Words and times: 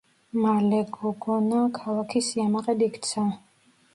მალე 0.43 0.79
გოგონა 0.95 1.59
ქალაქის 1.77 2.31
სიამაყედ 2.31 2.81
იქცა. 2.89 3.29